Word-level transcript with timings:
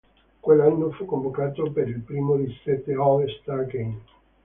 Quell'anno 0.39 0.89
fu 0.93 1.05
convocato 1.05 1.71
per 1.71 1.87
il 1.87 1.99
primo 1.99 2.35
di 2.35 2.51
sette 2.63 2.93
All-Star 2.95 3.67
Game. 3.67 4.01